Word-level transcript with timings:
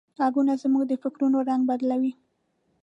غږونه 0.17 0.53
زموږ 0.63 0.83
د 0.87 0.93
فکرونو 1.03 1.37
رنگ 1.49 1.61
بدلوي. 1.69 2.13